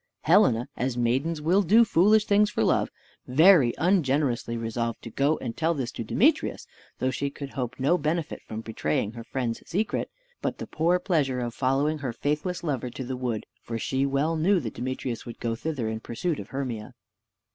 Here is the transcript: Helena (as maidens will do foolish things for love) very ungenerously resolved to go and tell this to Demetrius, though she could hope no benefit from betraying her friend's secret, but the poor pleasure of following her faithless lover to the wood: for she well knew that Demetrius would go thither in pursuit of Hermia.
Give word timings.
Helena 0.21 0.67
(as 0.75 0.97
maidens 0.97 1.43
will 1.43 1.61
do 1.61 1.85
foolish 1.85 2.25
things 2.25 2.49
for 2.49 2.63
love) 2.63 2.89
very 3.27 3.71
ungenerously 3.77 4.57
resolved 4.57 4.99
to 5.03 5.11
go 5.11 5.37
and 5.37 5.55
tell 5.55 5.75
this 5.75 5.91
to 5.91 6.03
Demetrius, 6.03 6.65
though 6.97 7.11
she 7.11 7.29
could 7.29 7.51
hope 7.51 7.75
no 7.79 7.99
benefit 7.99 8.41
from 8.41 8.61
betraying 8.61 9.11
her 9.11 9.23
friend's 9.23 9.61
secret, 9.69 10.09
but 10.41 10.57
the 10.57 10.65
poor 10.65 10.97
pleasure 10.97 11.39
of 11.39 11.53
following 11.53 11.99
her 11.99 12.13
faithless 12.13 12.63
lover 12.63 12.89
to 12.89 13.03
the 13.03 13.15
wood: 13.15 13.45
for 13.61 13.77
she 13.77 14.07
well 14.07 14.35
knew 14.35 14.59
that 14.59 14.73
Demetrius 14.73 15.27
would 15.27 15.39
go 15.39 15.53
thither 15.53 15.87
in 15.87 15.99
pursuit 15.99 16.39
of 16.39 16.47
Hermia. 16.49 16.95